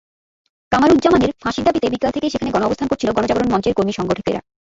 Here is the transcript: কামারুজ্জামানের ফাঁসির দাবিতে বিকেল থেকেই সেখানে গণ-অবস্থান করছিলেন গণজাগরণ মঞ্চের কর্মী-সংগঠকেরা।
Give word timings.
কামারুজ্জামানের 0.71 1.31
ফাঁসির 1.41 1.65
দাবিতে 1.65 1.87
বিকেল 1.89 2.11
থেকেই 2.11 2.33
সেখানে 2.33 2.53
গণ-অবস্থান 2.53 2.87
করছিলেন 2.87 3.15
গণজাগরণ 3.15 3.49
মঞ্চের 3.51 3.77
কর্মী-সংগঠকেরা। 3.77 4.39